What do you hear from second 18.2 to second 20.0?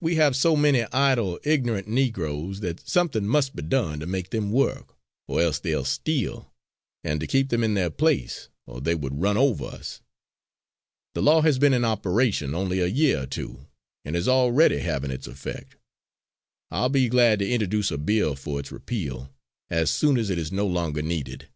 for its repeal, as